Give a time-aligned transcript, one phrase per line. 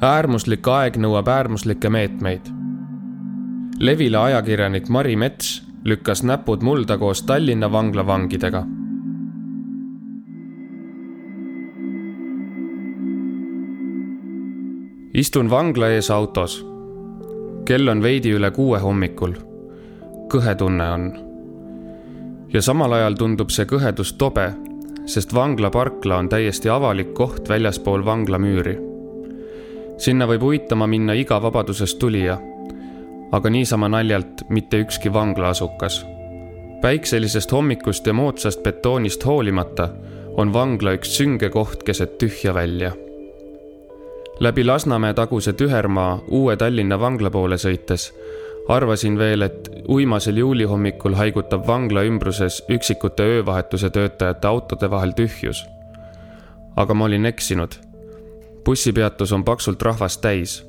[0.00, 2.52] äärmuslik aeg nõuab äärmuslikke meetmeid.
[3.80, 8.64] Levila ajakirjanik Mari Mets lükkas näpud mulda koos Tallinna vangla vangidega.
[15.14, 16.66] istun vangla ees autos.
[17.64, 19.32] kell on veidi üle kuue hommikul.
[20.28, 21.12] kõhe tunne on.
[22.52, 24.52] ja samal ajal tundub see kõhedus tobe,
[25.06, 28.95] sest vangla parkla on täiesti avalik koht väljaspool vangla müüri.
[29.96, 32.38] Sinna võib uitama minna iga vabadusest tulija
[33.32, 36.06] aga niisama naljalt mitte ükski vanglaasukas.
[36.80, 39.88] päikselisest hommikust ja moodsast betoonist hoolimata
[40.36, 42.92] on vangla üks sünge koht keset tühja välja.
[44.40, 48.12] läbi Lasnamäe taguse tühermaa uue Tallinna vangla poole sõites
[48.68, 55.66] arvasin veel, et uimasel juulihommikul haigutab vangla ümbruses üksikute öövahetuse töötajate autode vahel tühjus.
[56.76, 57.85] aga ma olin eksinud.
[58.66, 60.62] Bussipeatus on paksult rahvast täis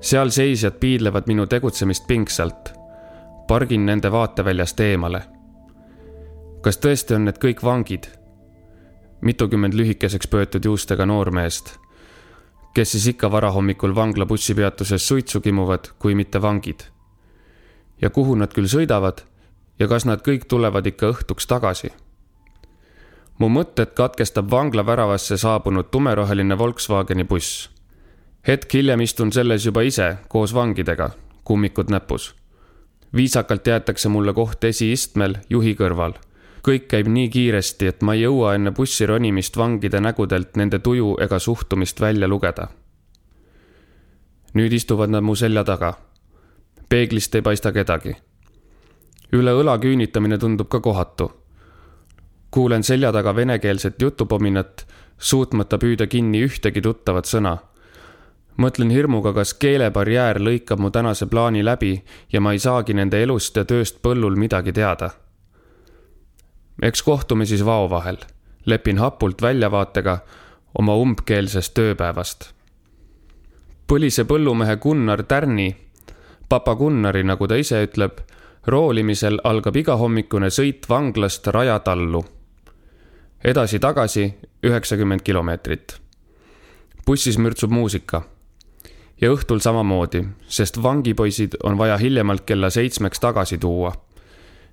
[0.00, 2.72] seal seisjad piidlevad minu tegutsemist pingsalt.
[3.48, 5.22] pargin nende vaateväljast eemale.
[6.62, 8.06] kas tõesti on need kõik vangid?
[9.20, 11.78] mitukümmend lühikeseks pöötud juustega noormeest,
[12.74, 16.80] kes siis ikka varahommikul vangla bussipeatuses suitsu kimuvad, kui mitte vangid.
[18.02, 19.22] ja kuhu nad küll sõidavad
[19.78, 21.90] ja kas nad kõik tulevad ikka õhtuks tagasi?
[23.38, 27.76] Mu mõtted katkestab vangla väravasse saabunud tumeroheline Volkswageni buss
[28.46, 31.10] hetk hiljem istun selles juba ise koos vangidega,
[31.44, 32.34] kummikud näpus.
[33.16, 36.12] viisakalt jäetakse mulle koht esiistmel juhi kõrval.
[36.68, 41.16] kõik käib nii kiiresti, et ma ei jõua enne bussi ronimist vangide nägudelt nende tuju
[41.20, 42.68] ega suhtumist välja lugeda.
[44.54, 45.94] nüüd istuvad nad mu selja taga.
[46.88, 48.16] peeglist ei paista kedagi.
[49.32, 51.32] üle õla küünitamine tundub ka kohatu.
[52.50, 54.86] Kuulen selja taga venekeelset jutupominat,
[55.18, 57.58] suutmata püüda kinni ühtegi tuttavat sõna
[58.56, 61.92] mõtlen hirmuga, kas keelebarjäär lõikab mu tänase plaani läbi
[62.32, 65.10] ja ma ei saagi nende elust ja tööst põllul midagi teada.
[66.82, 68.18] eks kohtume siis vao vahel,
[68.66, 70.18] lepin hapult väljavaatega
[70.78, 72.52] oma umbkeelsest tööpäevast.
[73.86, 75.76] põlise põllumehe Gunnar Tärni,
[76.48, 78.20] papa Gunnari, nagu ta ise ütleb,
[78.66, 82.24] roolimisel algab igahommikune sõit vanglast Raja tallu.
[83.46, 86.00] Edasi-tagasi üheksakümmend kilomeetrit.
[87.06, 88.22] bussis mürtsub muusika
[89.20, 93.92] ja õhtul samamoodi, sest vangipoisid on vaja hiljemalt kella seitsmeks tagasi tuua.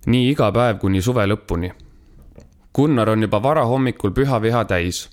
[0.06, 1.72] nii iga päev kuni suve lõpuni.
[2.76, 5.10] Gunnar on juba varahommikul püha viha täis.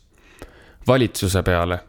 [0.86, 1.80] valitsuse peale.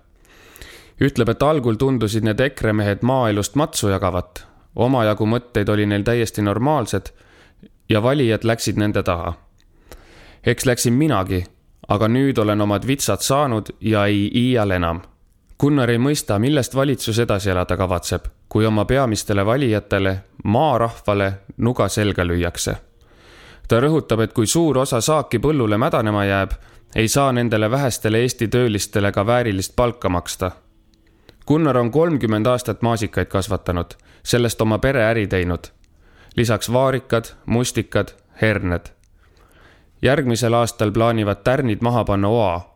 [1.01, 4.45] ütleb, et algul tundusid need EKRE mehed maaelust matsu jagavat,
[4.75, 7.13] omajagu mõtteid oli neil täiesti normaalsed
[7.89, 9.33] ja valijad läksid nende taha.
[10.45, 11.45] eks läksin minagi,
[11.91, 15.01] aga nüüd olen omad vitsad saanud ja ei iial enam
[15.61, 20.13] Gunnar ei mõista, millest valitsus edasi elada kavatseb, kui oma peamistele valijatele,
[20.43, 22.75] maarahvale, nuga selga lüüakse.
[23.67, 26.51] ta rõhutab, et kui suur osa saaki põllule mädanema jääb,
[26.95, 30.51] ei saa nendele vähestele Eesti töölistele ka väärilist palka maksta.
[31.47, 35.63] Gunnar on kolmkümmend aastat maasikaid kasvatanud, sellest oma pereäri teinud.
[36.35, 38.07] lisaks vaarikad, mustikad,
[38.41, 38.85] herned.
[40.01, 42.71] Järgmisel aastal plaanivad tärnid maha panna oa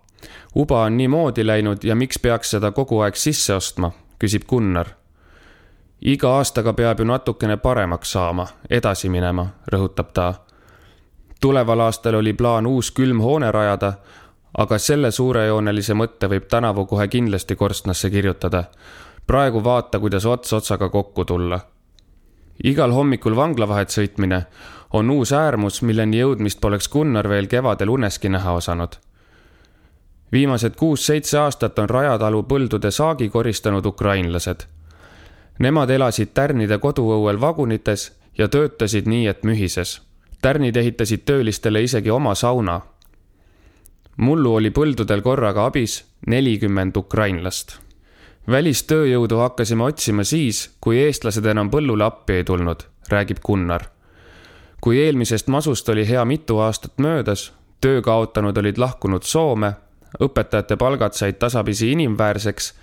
[0.56, 4.88] uba on nii moodi läinud ja miks peaks seda kogu aeg sisse ostma, küsib Gunnar.
[6.02, 10.34] iga aastaga peab ju natukene paremaks saama, edasi minema, rõhutab ta.
[11.42, 13.94] tuleval aastal oli plaan uus külmhoone rajada,
[14.58, 18.64] aga selle suurejoonelise mõtte võib tänavu kohe kindlasti korstnasse kirjutada.
[19.28, 21.60] praegu vaata, kuidas ots otsaga kokku tulla.
[22.64, 24.46] Igal hommikul vanglavahet sõitmine
[24.94, 29.00] on uus äärmus, milleni jõudmist poleks Gunnar veel kevadel uneski näha osanud
[30.36, 34.66] viimased kuus-seitse aastat on Rajatalu põldude saagi koristanud ukrainlased.
[35.60, 40.02] Nemad elasid tärnide koduõuel vagunites ja töötasid nii, et mühises.
[40.42, 42.82] tärnid ehitasid töölistele isegi oma sauna.
[44.18, 47.80] mullu oli põldudel korraga abis nelikümmend ukrainlast.
[48.52, 53.82] Välistööjõudu hakkasime otsima siis, kui eestlased enam põllule appi ei tulnud, räägib Gunnar.
[54.82, 59.74] kui eelmisest masust oli hea mitu aastat möödas, töö kaotanud olid lahkunud Soome
[60.22, 62.74] õpetajate palgad said tasapisi inimväärseks,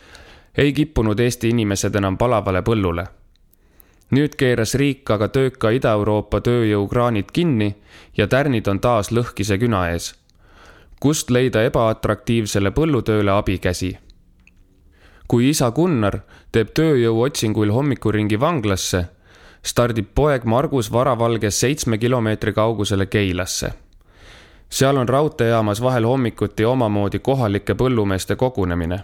[0.57, 3.07] ei kippunud Eesti inimesed enam palavale põllule.
[4.13, 7.75] nüüd keeras riik aga tööka Ida-Euroopa tööjõukraanid kinni
[8.17, 10.15] ja tärnid on taas lõhkise küna ees.
[11.01, 13.99] kust leida ebaatraktiivsele põllutööle abikäsi?
[15.33, 16.19] Kui isa Gunnar
[16.53, 19.07] teeb tööjõuotsinguil hommikuringi vanglasse,
[19.65, 23.73] stardib poeg Margus varavalges seitsme kilomeetri kaugusele Keilasse
[24.73, 29.01] seal on raudteejaamas vahel hommikuti omamoodi kohalike põllumeeste kogunemine.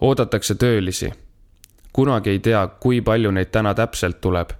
[0.00, 1.12] oodatakse töölisi.
[1.92, 4.50] kunagi ei tea, kui palju neid täna täpselt tuleb.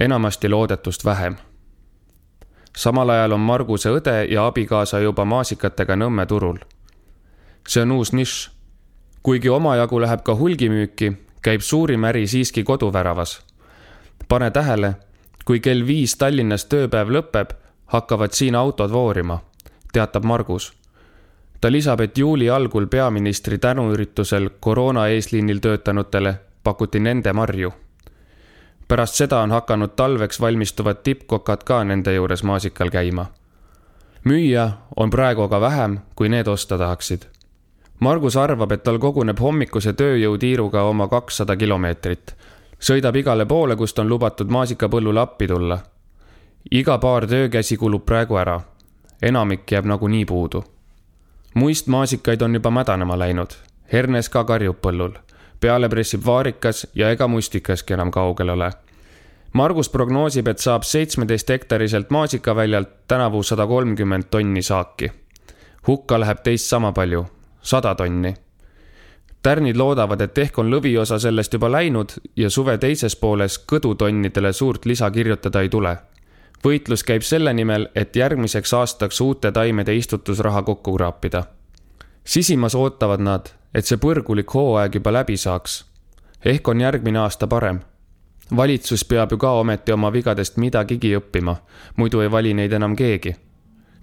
[0.00, 1.36] enamasti loodetust vähem.
[2.76, 6.58] samal ajal on Marguse õde ja abikaasa juba maasikatega Nõmme turul.
[7.68, 8.50] see on uus nišš.
[9.26, 11.08] Kuigi omajagu läheb ka hulgimüüki,
[11.42, 13.42] käib suurim äri siiski koduväravas.
[14.28, 14.94] pane tähele,
[15.44, 17.50] kui kell viis Tallinnas tööpäev lõpeb,
[17.86, 19.40] hakkavad siin autod voorima,
[19.92, 20.72] teatab Margus
[21.60, 26.34] ta lisab, et juuli algul peaministri tänuüritusel koroona eesliinil töötanutele
[26.64, 27.72] pakuti nende marju.
[28.88, 33.26] pärast seda on hakanud talveks valmistuvad tippkokad ka nende juures maasikal käima.
[34.24, 37.35] müüa on praegu aga vähem, kui need osta tahaksid.
[38.00, 42.36] Margus arvab, et tal koguneb hommikuse tööjõutiiruga oma kakssada kilomeetrit.
[42.80, 45.78] sõidab igale poole, kust on lubatud maasikapõllule appi tulla.
[46.70, 48.60] iga paar töökäsi kulub praegu ära.
[49.22, 50.64] enamik jääb nagunii puudu
[51.56, 53.50] muist maasikaid on juba mädanema läinud,
[53.92, 55.14] hernes ka karjub põllul.
[55.60, 58.70] peale pressib vaarikas ja ega mustikaski enam kaugel ole.
[59.52, 65.12] Margus prognoosib, et saab seitsmeteist hektariselt maasikaväljalt tänavu sada kolmkümmend tonni saaki.
[65.86, 67.26] hukka läheb teist sama palju,
[67.66, 68.34] sada tonni.
[69.42, 74.86] tärnid loodavad, et ehk on lõviosa sellest juba läinud ja suve teises pooles kõdutonnidele suurt
[74.86, 75.96] lisa kirjutada ei tule
[76.64, 81.44] võitlus käib selle nimel, et järgmiseks aastaks uute taimede istutusraha kokku kraapida.
[82.24, 85.84] sisimas ootavad nad, et see põrgulik hooaeg juba läbi saaks.
[86.44, 87.80] ehk on järgmine aasta parem.
[88.56, 91.56] valitsus peab ju ka ometi oma vigadest midagigi õppima,
[91.96, 93.36] muidu ei vali neid enam keegi.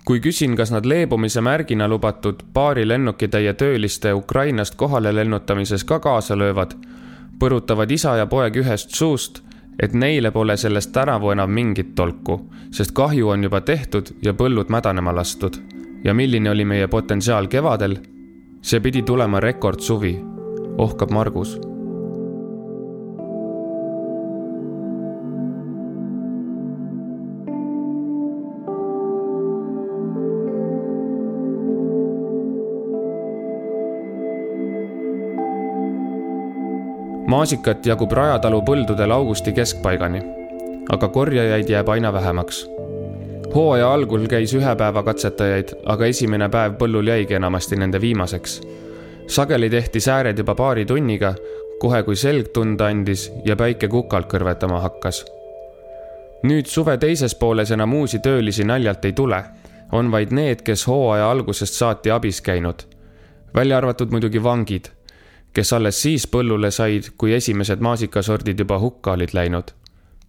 [0.06, 6.38] Kui küsin, kas nad leebumise märgina lubatud paari lennukitäie tööliste Ukrainast kohale lennutamises ka kaasa
[6.38, 6.76] löövad,
[7.40, 9.44] põrutavad isa ja poeg ühest suust
[9.80, 12.40] et neile pole sellest tänavu enam mingit tolku,
[12.72, 15.58] sest kahju on juba tehtud ja põllud mädanema lastud.
[16.04, 17.98] ja milline oli meie potentsiaal kevadel?
[18.62, 20.18] see pidi tulema rekordsuvi,
[20.78, 21.73] ohkab Margus
[37.34, 40.20] maasikat jagub Rajatalu põldudel augusti keskpaigani,
[40.94, 42.60] aga korjajaid jääb aina vähemaks.
[43.56, 48.62] hooaja algul käis ühe päeva katsetajaid, aga esimene päev põllul jäigi enamasti nende viimaseks.
[49.28, 51.34] sageli tehti sääred juba paari tunniga,
[51.82, 55.26] kohe kui selg tunda andis ja päike kukalt kõrvetama hakkas.
[56.44, 59.44] nüüd suve teises pooles enam uusi töölisi naljalt ei tule,
[59.92, 62.84] on vaid need, kes hooaja algusest saati abis käinud,
[63.56, 64.94] välja arvatud muidugi vangid
[65.54, 69.64] kes alles siis põllule said, kui esimesed maasikasordid juba hukka olid läinud.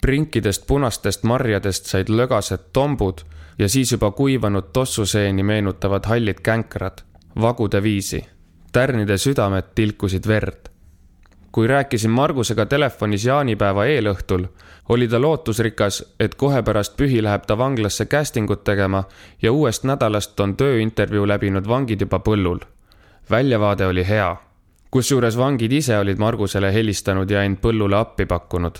[0.01, 3.21] prinkidest punastest marjadest said lögased tombud
[3.59, 7.01] ja siis juba kuivanud tossuseeni meenutavad hallid känkrad,
[7.41, 8.25] vagude viisi.
[8.71, 10.69] tärnide südamed tilkusid verd.
[11.51, 14.45] kui rääkisin Margusega telefonis jaanipäeva eelõhtul,
[14.89, 19.03] oli ta lootusrikas, et kohe pärast pühi läheb ta vanglasse casting ut tegema
[19.41, 22.59] ja uuest nädalast on tööintervjuu läbinud vangid juba põllul.
[23.29, 24.35] väljavaade oli hea
[24.95, 28.77] kusjuures vangid ise olid Margusele helistanud ja end põllule appi pakkunud.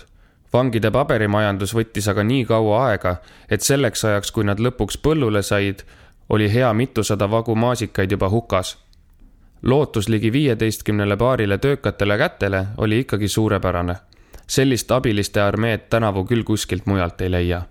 [0.52, 3.16] vangide paberimajandus võttis aga nii kaua aega,
[3.50, 5.82] et selleks ajaks, kui nad lõpuks põllule said,
[6.28, 8.78] oli hea mitusada vagu maasikaid juba hukas.
[9.62, 13.96] lootus ligi viieteistkümnele paarile töökatele kätele oli ikkagi suurepärane.
[14.46, 17.62] sellist abiliste armeed tänavu küll kuskilt mujalt ei leia.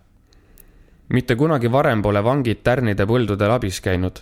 [1.09, 4.21] mitte kunagi varem pole vangid tärnide põldudel abis käinud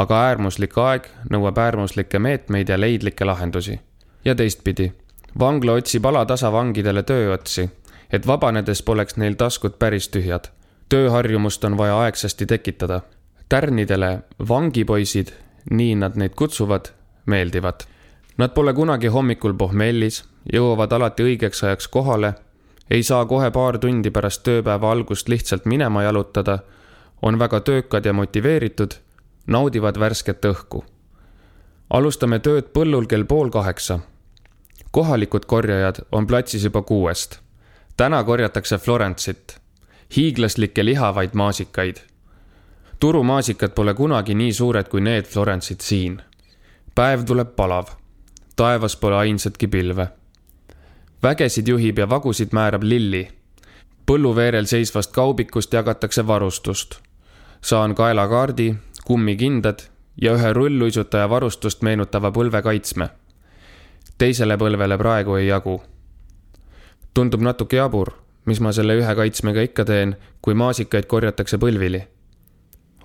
[0.00, 3.80] aga äärmuslik aeg nõuab äärmuslikke meetmeid ja leidlikke lahendusi.
[4.24, 4.92] ja teistpidi,
[5.38, 7.68] vangla otsib alatasa vangidele tööotsi,
[8.12, 10.48] et vabanedes poleks neil taskud päris tühjad.
[10.88, 13.00] tööharjumust on vaja aegsasti tekitada.
[13.48, 15.28] tärnidele vangipoisid,
[15.70, 16.88] nii nad neid kutsuvad,
[17.26, 17.84] meeldivad.
[18.38, 22.34] Nad pole kunagi hommikul pohmellis, jõuavad alati õigeks ajaks kohale,
[22.90, 26.58] ei saa kohe paar tundi pärast tööpäeva algust lihtsalt minema jalutada,
[27.22, 28.94] on väga töökad ja motiveeritud
[29.50, 30.84] naudivad värsket õhku.
[31.90, 33.98] alustame tööd põllul kell pool kaheksa.
[34.90, 37.40] kohalikud korjajad on platsis juba kuuest.
[37.96, 39.56] täna korjatakse Florence'it,
[40.16, 41.96] hiiglaslikke lihavaid maasikaid.
[43.00, 46.22] turumaasikad pole kunagi nii suured kui need Florence'id siin.
[46.94, 47.86] päev tuleb palav,
[48.56, 50.08] taevas pole ainsatki pilve.
[51.22, 53.40] vägesid juhib ja vagusid määrab Lilli
[54.10, 56.94] põlluveerel seisvast kaubikust jagatakse varustust.
[57.60, 58.74] saan kaelakaardi
[59.10, 59.78] kummikindad
[60.22, 63.08] ja ühe rulluisutaja varustust meenutava põlvekaitsme.
[64.18, 65.82] teisele põlvele praegu ei jagu.
[67.14, 68.12] tundub natuke jabur,
[68.46, 72.04] mis ma selle ühe kaitsmega ikka teen, kui maasikaid korjatakse põlvili.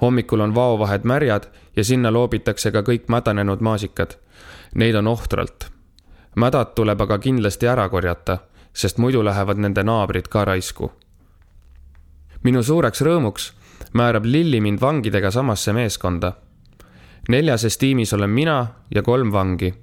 [0.01, 4.13] hommikul on vaovahed märjad ja sinna loobitakse ka kõik mädanenud maasikad.
[4.75, 5.71] Neid on ohtralt.
[6.35, 8.37] mädad tuleb aga kindlasti ära korjata,
[8.73, 10.91] sest muidu lähevad nende naabrid ka raisku.
[12.43, 13.54] minu suureks rõõmuks
[13.93, 16.33] määrab Lilli mind vangidega samasse meeskonda.
[17.29, 19.73] neljases tiimis olen mina ja kolm vangi.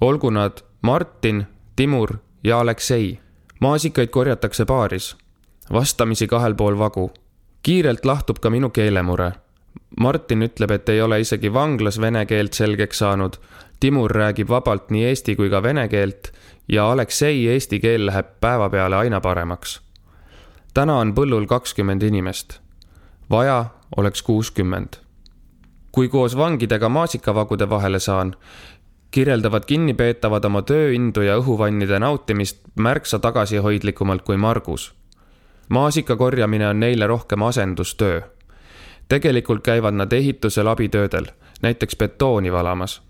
[0.00, 1.46] olgu nad Martin,
[1.76, 3.20] Timur ja Aleksei.
[3.60, 5.16] maasikaid korjatakse paaris,
[5.72, 7.12] vastamisi kahel pool vagu
[7.66, 9.32] kiirelt lahtub ka minu keelemure.
[10.00, 13.38] Martin ütleb, et ei ole isegi vanglas vene keelt selgeks saanud.
[13.80, 16.30] Timur räägib vabalt nii eesti kui ka vene keelt
[16.68, 19.80] ja Aleksei eesti keel läheb päevapeale aina paremaks.
[20.74, 22.60] täna on põllul kakskümmend inimest.
[23.30, 23.64] Vaja
[23.96, 24.88] oleks kuuskümmend.
[25.92, 28.34] kui koos vangidega maasikavagude vahele saan,
[29.10, 34.96] kirjeldavad kinnipeetavad oma tööindu ja õhuvannide nautimist märksa tagasihoidlikumalt kui Margus
[35.68, 38.20] maasika korjamine on neile rohkem asendustöö.
[39.08, 41.26] tegelikult käivad nad ehitusel abitöödel,
[41.62, 43.02] näiteks betooni valamas.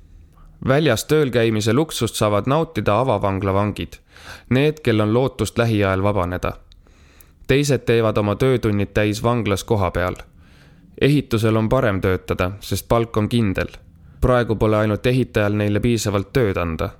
[0.69, 3.93] väljas tööl käimise luksust saavad nautida avavangla vangid,
[4.51, 6.53] need, kel on lootust lähiajal vabaneda.
[7.47, 10.15] Teised teevad oma töötunnid täis vanglas kohapeal.
[11.01, 13.69] ehitusel on parem töötada, sest palk on kindel.
[14.21, 16.91] praegu pole ainult ehitajal neile piisavalt tööd anda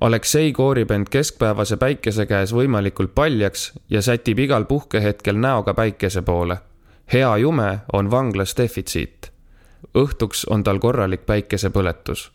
[0.00, 6.58] Aleksei koorib end keskpäevase päikese käes võimalikult paljaks ja sätib igal puhkehetkel näoga päikese poole.
[7.12, 9.32] hea jume on vanglas defitsiit.
[9.98, 12.30] õhtuks on tal korralik päikesepõletus.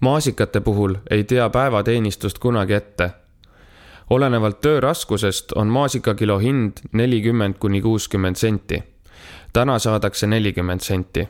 [0.00, 3.10] maasikate puhul ei tea päevateenistust kunagi ette.
[4.10, 8.82] Olenevalt töö raskusest on maasikakilo hind nelikümmend kuni kuuskümmend senti.
[9.52, 11.28] täna saadakse nelikümmend senti.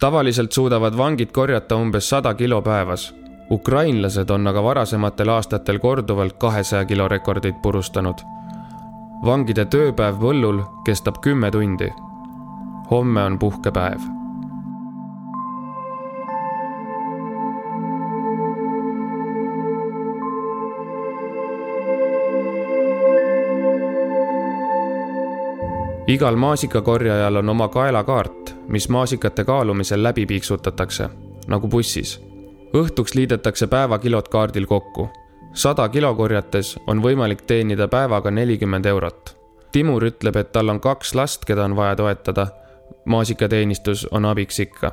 [0.00, 3.14] tavaliselt suudavad vangid korjata umbes sada kilo päevas
[3.50, 8.16] ukrainlased on aga varasematel aastatel korduvalt kahesaja kilo rekordit purustanud.
[9.24, 11.92] vangide tööpäev põllul kestab kümme tundi.
[12.90, 14.15] homme on puhkepäev
[26.06, 31.08] igal maasikakorjajal on oma kaelakaart, mis maasikate kaalumisel läbi piiksutatakse,
[31.46, 32.26] nagu bussis
[32.76, 35.08] õhtuks liidetakse päevakilod kaardil kokku.
[35.52, 39.36] sada kilo korjates on võimalik teenida päevaga nelikümmend eurot.
[39.72, 42.46] Timur ütleb, et tal on kaks last, keda on vaja toetada.
[43.04, 44.92] maasikateenistus on abiks ikka.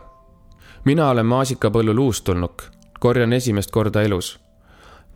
[0.85, 2.63] mina olen maasikapõllul uustulnuk,
[2.99, 4.39] korjan esimest korda elus.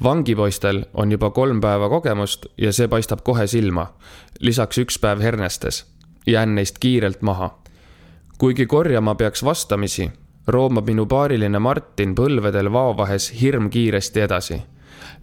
[0.03, 3.93] Vangipoistel on juba kolm päeva kogemust ja see paistab kohe silma.
[4.39, 5.85] lisaks üks päev hernestes.
[6.27, 7.57] jään neist kiirelt maha
[8.37, 10.11] kuigi korjama peaks vastamisi,
[10.47, 14.61] roomab minu paariline Martin põlvedel vaovahes hirmkiiresti edasi.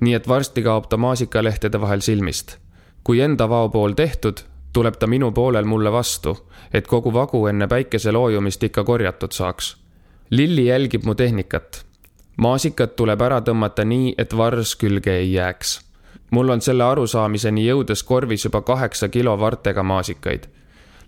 [0.01, 2.57] nii et varsti kaob ta maasikalehtede vahel silmist.
[3.05, 4.39] kui enda vao pool tehtud,
[4.73, 9.77] tuleb ta minu poolel mulle vastu, et kogu vagu enne päikese loojumist ikka korjatud saaks.
[10.31, 11.87] Lilli jälgib mu tehnikat.
[12.37, 15.81] Maasikad tuleb ära tõmmata nii, et vars külge ei jääks.
[16.31, 20.49] mul on selle arusaamiseni jõudes korvis juba kaheksa kilo vartega maasikaid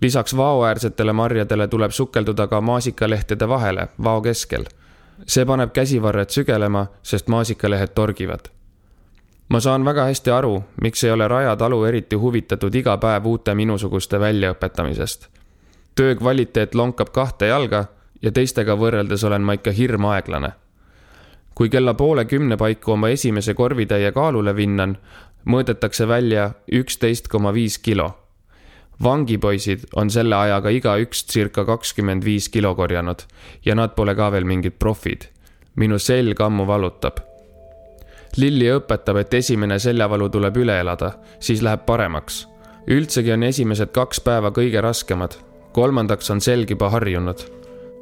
[0.01, 4.65] lisaks vaoäärsetele marjadele tuleb sukelduda ka maasikalehtede vahele vao keskel.
[5.27, 8.39] see paneb käsivarred sügelema, sest maasikalehed torgivad.
[9.49, 13.55] ma saan väga hästi aru, miks ei ole Raja talu eriti huvitatud iga päev uute
[13.55, 15.27] minusuguste väljaõpetamisest.
[15.95, 17.85] töö kvaliteet lonkab kahte jalga
[18.21, 20.51] ja teistega võrreldes olen ma ikka hirmaeglane.
[21.57, 24.97] Kui kella poole kümne paiku oma esimese korvitäie kaalule vinnan,
[25.45, 28.11] mõõdetakse välja üksteist koma viis kilo
[29.03, 33.23] vangipoisid on selle ajaga igaüks circa kakskümmend viis kilo korjanud
[33.65, 35.29] ja nad pole ka veel mingid profid.
[35.75, 37.19] minu selg ammu valutab.
[38.37, 42.47] Lilli õpetab, et esimene seljavalu tuleb üle elada, siis läheb paremaks.
[42.87, 45.37] üldsegi on esimesed kaks päeva kõige raskemad,
[45.73, 47.37] kolmandaks on selg juba harjunud.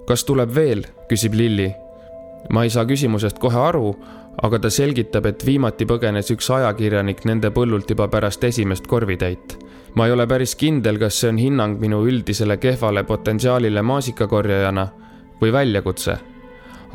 [0.07, 1.84] kas tuleb veel, küsib Lilli.
[2.53, 3.95] Ma ei saa küsimusest kohe aru,
[4.43, 9.57] aga ta selgitab, et viimati põgenes üks ajakirjanik nende põllult juba pärast esimest korvitäit
[9.95, 14.87] ma ei ole päris kindel, kas see on hinnang minu üldisele kehvale potentsiaalile maasikakorjajana
[15.41, 16.17] või väljakutse.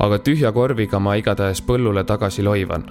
[0.01, 2.85] aga tühja korviga ma igatahes põllule tagasi loivan.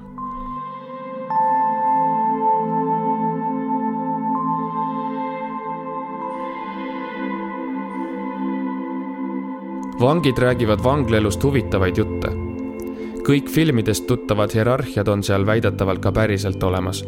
[10.01, 12.50] vangid räägivad vanglaelust huvitavaid jutte.
[13.27, 17.05] Kõik filmidest tuttavad hierarhiad on seal väidetavalt ka päriselt olemas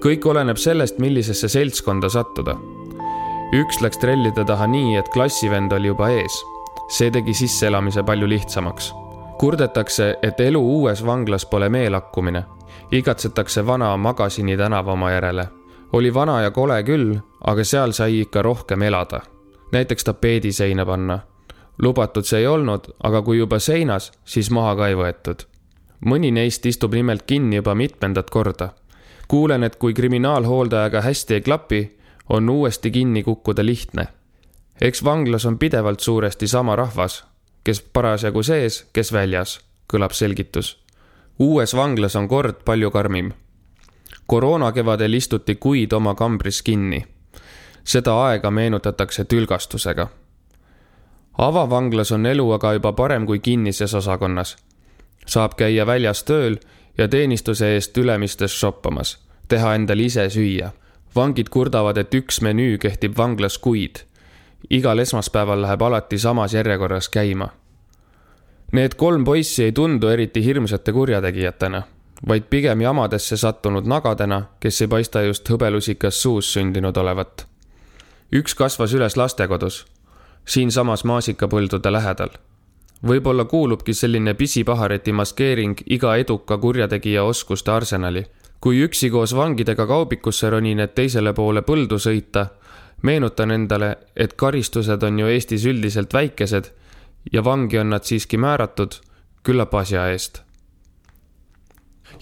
[0.00, 2.56] kõik oleneb sellest, millisesse seltskonda sattuda.
[3.52, 6.40] üks läks trellide taha nii, et klassivend oli juba ees.
[6.88, 8.92] see tegi sisseelamise palju lihtsamaks.
[9.38, 12.44] kurdetakse, et elu uues vanglas pole meelakkumine.
[12.92, 15.48] igatsetakse vana Magasini tänava oma järele.
[15.92, 19.20] oli vana ja kole küll, aga seal sai ikka rohkem elada.
[19.72, 21.18] näiteks tapeedi seina panna.
[21.82, 25.46] Lubatud see ei olnud, aga kui juba seinas, siis maha ka ei võetud.
[26.06, 28.68] mõni neist istub nimelt kinni juba mitmendat korda.
[29.28, 34.06] kuulen, et kui kriminaalhooldajaga hästi ei klapi, on uuesti kinni kukkuda lihtne.
[34.80, 37.24] eks vanglas on pidevalt suuresti sama rahvas,
[37.64, 39.60] kes parasjagu sees, kes väljas,
[39.92, 40.78] kõlab selgitus.
[41.38, 43.32] uues vanglas on kord palju karmim.
[44.26, 47.06] koroona kevadel istuti kuid oma kambris kinni
[47.84, 50.08] seda aega meenutatakse tülgastusega.
[51.40, 54.56] Avavanglas on elu aga juba parem kui kinnises osakonnas.
[55.26, 56.56] saab käia väljas tööl
[56.98, 59.18] ja teenistuse eest Ülemistes shoppamas,
[59.48, 60.70] teha endale ise süüa.
[61.16, 63.96] vangid kurdavad, et üks menüü kehtib vanglas kuid.
[64.70, 67.48] igal esmaspäeval läheb alati samas järjekorras käima.
[68.72, 71.82] Need kolm poissi ei tundu eriti hirmsate kurjategijatena
[72.28, 77.50] vaid pigem jamadesse sattunud nagadena, kes ei paista just hõbelusikas suus sündinud olevat
[78.32, 79.84] üks kasvas üles lastekodus,
[80.50, 82.30] siinsamas maasikapõldude lähedal.
[83.06, 88.26] võib-olla kuulubki selline pisipahareti maskeering iga eduka kurjategija oskuste arsenali.
[88.60, 92.46] kui üksi koos vangidega kaubikusse ronin, et teisele poole põldu sõita,
[93.02, 96.72] meenutan endale, et karistused on ju Eestis üldiselt väikesed
[97.32, 98.92] ja vangi on nad siiski määratud
[99.42, 100.42] küllap asja eest.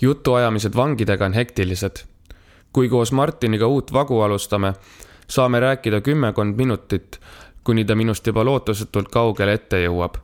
[0.00, 2.04] jutuajamised vangidega on hektilised.
[2.72, 4.72] kui koos Martiniga uut vagu alustame,
[5.28, 7.20] saame rääkida kümmekond minutit,
[7.68, 10.14] kuni ta minust juba lootusetult kaugele ette jõuab.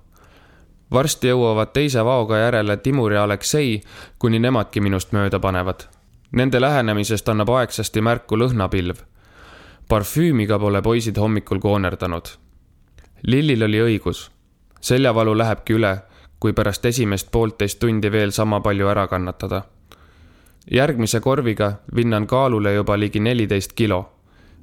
[0.92, 3.80] varsti jõuavad teise vaoga järele Timur ja Aleksei,
[4.18, 5.84] kuni nemadki minust mööda panevad.
[6.32, 8.96] Nende lähenemisest annab aegsasti märku lõhnapilv.
[9.88, 12.28] parfüümiga pole poisid hommikul koonerdanud.
[13.22, 14.30] Lillil oli õigus.
[14.80, 15.98] seljavalu lähebki üle,
[16.40, 19.62] kui pärast esimest poolteist tundi veel sama palju ära kannatada
[20.70, 24.13] järgmise korviga vinnan kaalule juba ligi neliteist kilo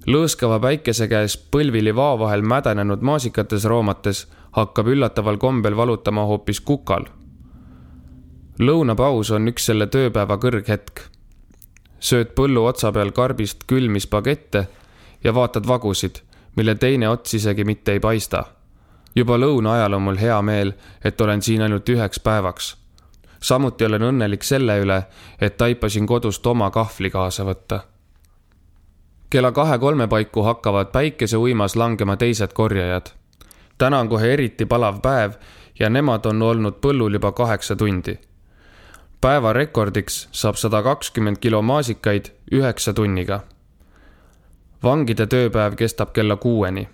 [0.07, 4.25] lõõskava päikese käes põlvili vao vahel mädanenud maasikates roomates
[4.57, 7.05] hakkab üllataval kombel valutama hoopis kukal.
[8.59, 11.01] lõunapaus on üks selle tööpäeva kõrghetk.
[11.99, 14.67] sööd põllu otsa peal karbist külmi spagette
[15.23, 16.21] ja vaatad vagusid,
[16.55, 18.43] mille teine ots isegi mitte ei paista.
[19.15, 20.73] juba lõuna ajal on mul hea meel,
[21.03, 22.77] et olen siin ainult üheks päevaks.
[23.39, 25.03] samuti olen õnnelik selle üle,
[25.41, 27.90] et taipasin kodust oma kahvli kaasa võtta
[29.31, 33.05] kella kahe-kolme paiku hakkavad päikeseuimas langema teised korjajad.
[33.77, 35.31] täna on kohe eriti palav päev
[35.79, 38.19] ja nemad on olnud põllul juba kaheksa tundi.
[39.21, 43.39] päeva rekordiks saab sada kakskümmend kilo maasikaid üheksa tunniga.
[44.83, 46.87] vangide tööpäev kestab kella kuueni.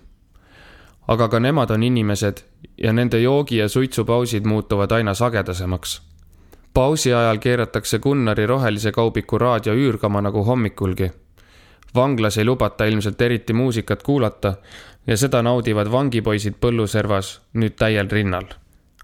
[1.08, 2.44] aga ka nemad on inimesed
[2.78, 6.02] ja nende joogi ja suitsupausid muutuvad aina sagedasemaks
[6.74, 11.10] pausi ajal keeratakse Gunnari rohelise kaubiku raadio üürgama nagu hommikulgi
[11.94, 14.54] vanglas ei lubata ilmselt eriti muusikat kuulata
[15.06, 18.44] ja seda naudivad vangipoisid põlluservas nüüd täiel rinnal.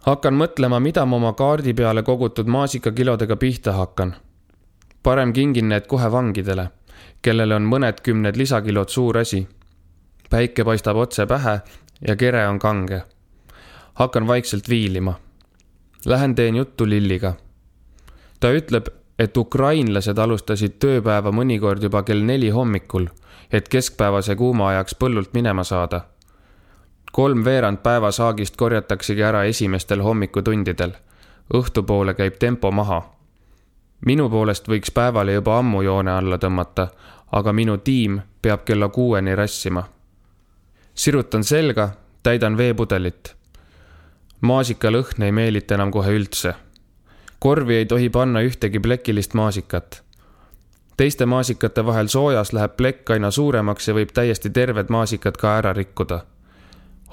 [0.06, 4.14] hakkan mõtlema, mida ma oma kaardi peale kogutud maasikakilodega pihta hakkan.
[5.02, 6.68] parem kingin need kohe vangidele,
[7.22, 9.48] kellele on mõned kümned lisakilod suur asi.
[10.30, 11.60] päike paistab otse pähe
[12.08, 13.02] ja kere on kange.
[13.94, 15.14] hakkan vaikselt viilima.
[16.06, 17.34] Lähen teen juttu Lilliga.
[18.40, 23.06] ta ütleb, et ukrainlased alustasid tööpäeva mõnikord juba kell neli hommikul,
[23.52, 26.00] et keskpäevase kuuma ajaks põllult minema saada.
[27.12, 30.92] kolmveerand päevasaagist korjataksegi ära esimestel hommikutundidel.
[31.54, 33.02] õhtupoole käib tempo maha.
[34.06, 36.88] minu poolest võiks päevale juba ammu joone alla tõmmata,
[37.32, 39.84] aga minu tiim peab kella kuueni rassima.
[40.94, 41.90] sirutan selga,
[42.22, 43.36] täidan veepudelit.
[44.40, 46.54] maasikalõhn ei meelita enam kohe üldse
[47.44, 50.02] korvi ei tohi panna ühtegi plekilist maasikat.
[50.96, 55.72] teiste maasikate vahel soojas läheb plekk aina suuremaks ja võib täiesti terved maasikad ka ära
[55.76, 56.18] rikkuda.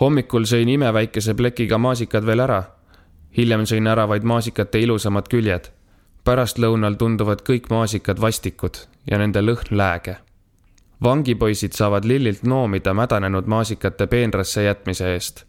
[0.01, 2.63] hommikul sõin imeväikese plekiga maasikad veel ära.
[3.37, 5.67] hiljem sõin ära vaid maasikate ilusamad küljed.
[6.23, 8.77] pärastlõunal tunduvad kõik maasikad vastikud
[9.11, 10.15] ja nende lõhn lääge.
[11.03, 15.45] vangipoisid saavad lillilt noomida mädanenud maasikate peenrasse jätmise eest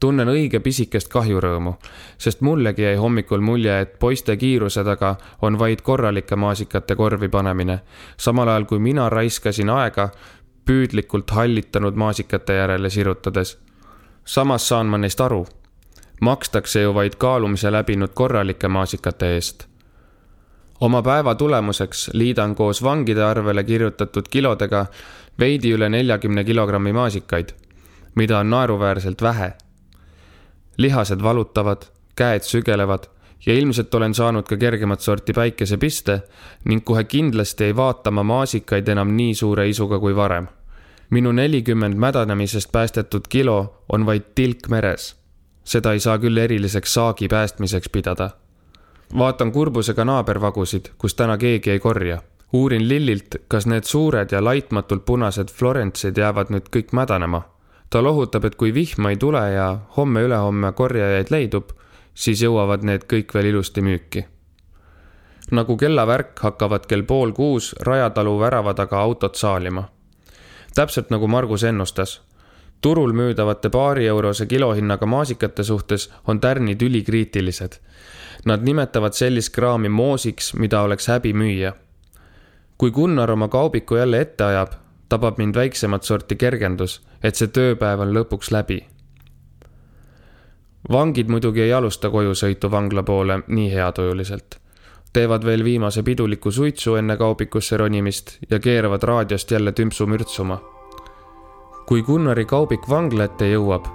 [0.00, 1.74] tunnen õige pisikest kahjurõõmu,
[2.18, 7.80] sest mullegi jäi hommikul mulje, et poiste kiiruse taga on vaid korralike maasikate korvi panemine,
[8.16, 10.10] samal ajal kui mina raiskasin aega
[10.68, 13.58] püüdlikult hallitanud maasikate järele sirutades.
[14.24, 15.46] samas saan ma neist aru.
[16.20, 19.66] makstakse ju vaid kaalumise läbinud korralike maasikate eest.
[20.80, 24.86] oma päeva tulemuseks liidan koos vangide arvele kirjutatud kilodega
[25.38, 27.48] veidi üle neljakümne kilogrammi maasikaid,
[28.14, 29.54] mida on naeruväärselt vähe
[30.78, 31.82] lihased valutavad,
[32.16, 33.08] käed sügelevad
[33.46, 36.20] ja ilmselt olen saanud ka kergemat sorti päikesepiste
[36.64, 40.48] ning kohe kindlasti ei vaata ma maasikaid enam nii suure isuga kui varem.
[41.10, 45.16] minu nelikümmend mädanemisest päästetud kilo on vaid tilk meres.
[45.64, 48.30] seda ei saa küll eriliseks saagi päästmiseks pidada.
[49.18, 52.22] vaatan kurbusega naabervagusid, kus täna keegi ei korja.
[52.52, 57.42] uurin Lillilt, kas need suured ja laitmatult punased Florence'id jäävad nüüd kõik mädanema.
[57.90, 61.70] Ta lohutab, et kui vihma ei tule ja homme-ülehomme korjajaid leidub,
[62.14, 64.26] siis jõuavad need kõik veel ilusti müüki
[65.50, 69.86] nagu kellavärk hakkavad kell pool kuus Rajatalu värava taga autod saalima
[70.78, 72.20] täpselt nagu Margus ennustas.
[72.80, 77.72] turul müüdavate paari eurose kilohinnaga maasikate suhtes on tärnid ülikriitilised.
[78.44, 81.72] Nad nimetavad sellist kraami moosiks, mida oleks häbi müüa.
[82.78, 84.72] kui Gunnar oma kaubiku jälle ette ajab,
[85.08, 88.84] tabab mind väiksemat sorti kergendus, et see tööpäev on lõpuks läbi.
[90.92, 94.60] vangid muidugi ei alusta kojusõitu vangla poole nii heatujuliselt
[95.12, 100.58] teevad veel viimase piduliku suitsu enne kaubikusse ronimist ja keeravad raadiost jälle tümpsu mürtsuma.
[101.86, 103.86] kui Gunnari kaubik vangla ette jõuab,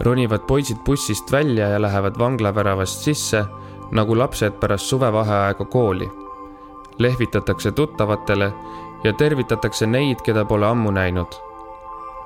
[0.00, 3.44] ronivad poisid bussist välja ja lähevad vanglaväravast sisse
[3.92, 6.08] nagu lapsed pärast suvevaheaega kooli.
[6.98, 8.52] lehvitatakse tuttavatele
[9.04, 11.40] ja tervitatakse neid, keda pole ammu näinud.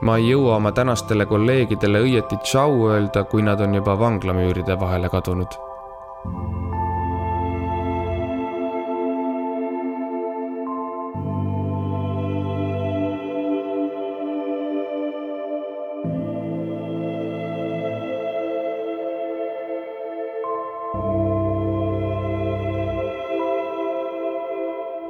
[0.00, 5.08] ma ei jõua oma tänastele kolleegidele õieti tšau öelda, kui nad on juba vanglamüüride vahele
[5.08, 5.56] kadunud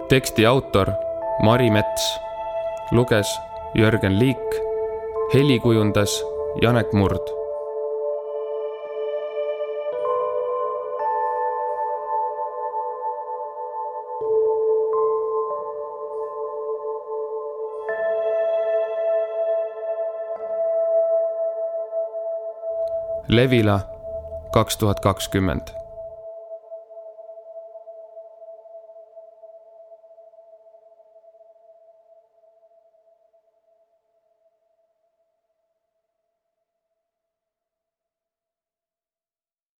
[0.08, 1.05] teksti autor
[1.42, 2.20] Mari Mets,
[2.90, 3.40] luges
[3.74, 4.48] Jörgen Liik,
[5.34, 6.24] heli kujundas
[6.62, 7.20] Janek Murd.
[23.28, 23.80] Levila
[24.52, 25.85] kaks tuhat kakskümmend